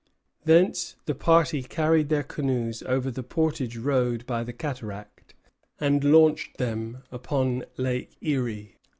[0.45, 5.35] Thence, the party carried their canoes over the portage road by the cataract,
[5.79, 8.77] and launched them upon Lake Erie.